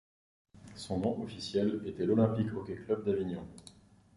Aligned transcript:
Son 0.75 0.99
nom 0.99 1.21
officiel 1.21 1.79
était 1.85 2.07
l'Olympique 2.07 2.51
Hockey 2.55 2.73
Club 2.73 3.05
d'Avignon. 3.05 3.47